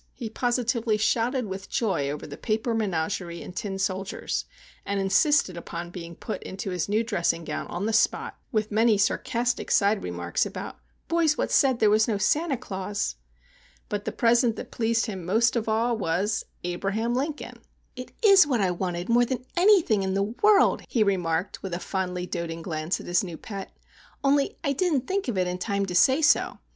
He 0.15 0.31
positively 0.31 0.97
shouted 0.97 1.45
with 1.45 1.69
joy 1.69 2.09
over 2.09 2.25
the 2.25 2.35
paper 2.35 2.73
menagerie 2.73 3.43
and 3.43 3.55
tin 3.55 3.77
soldiers; 3.77 4.45
and 4.83 4.99
insisted 4.99 5.55
upon 5.55 5.91
being 5.91 6.15
put 6.15 6.41
into 6.41 6.71
his 6.71 6.89
new 6.89 7.03
dressing 7.03 7.43
gown 7.45 7.67
on 7.67 7.85
the 7.85 7.93
spot, 7.93 8.35
with 8.51 8.71
many 8.71 8.97
sarcastic 8.97 9.69
side 9.69 10.01
remarks 10.01 10.43
about 10.43 10.77
"boys 11.07 11.37
what 11.37 11.51
said 11.51 11.77
there 11.77 11.91
was 11.91 12.07
no 12.07 12.17
Santa 12.17 12.57
Claus!" 12.57 13.15
But 13.89 14.05
the 14.05 14.11
present 14.11 14.55
that 14.55 14.71
pleased 14.71 15.05
him 15.05 15.23
most 15.23 15.55
of 15.55 15.69
all 15.69 15.95
was—Abraham 15.95 17.13
Lincoln! 17.13 17.61
"It 17.95 18.11
is 18.25 18.47
what 18.47 18.59
I 18.59 18.71
wanted 18.71 19.07
more 19.07 19.25
than 19.25 19.45
anything 19.55 20.01
in 20.01 20.15
the 20.15 20.23
world!" 20.41 20.81
he 20.89 21.03
remarked, 21.03 21.61
with 21.61 21.75
a 21.75 21.79
fondly 21.79 22.25
doting 22.25 22.63
glance 22.63 22.99
at 22.99 23.05
his 23.05 23.23
new 23.23 23.37
pet. 23.37 23.71
"Only 24.23 24.57
I 24.63 24.73
didn't 24.73 25.05
think 25.05 25.27
of 25.27 25.37
it 25.37 25.45
in 25.45 25.59
time 25.59 25.85
to 25.85 25.93
say 25.93 26.23
so. 26.23 26.57